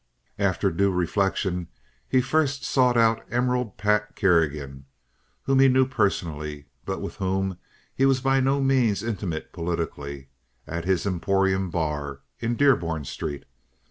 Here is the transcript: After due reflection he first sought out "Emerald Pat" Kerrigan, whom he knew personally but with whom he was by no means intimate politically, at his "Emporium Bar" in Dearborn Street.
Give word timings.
After 0.39 0.71
due 0.71 0.89
reflection 0.89 1.67
he 2.09 2.21
first 2.21 2.63
sought 2.63 2.97
out 2.97 3.23
"Emerald 3.29 3.77
Pat" 3.77 4.15
Kerrigan, 4.15 4.85
whom 5.43 5.59
he 5.59 5.67
knew 5.67 5.85
personally 5.87 6.65
but 6.85 7.03
with 7.03 7.17
whom 7.17 7.59
he 7.93 8.07
was 8.07 8.19
by 8.19 8.39
no 8.39 8.59
means 8.63 9.03
intimate 9.03 9.53
politically, 9.53 10.29
at 10.65 10.85
his 10.85 11.05
"Emporium 11.05 11.69
Bar" 11.69 12.21
in 12.39 12.55
Dearborn 12.55 13.03
Street. 13.05 13.45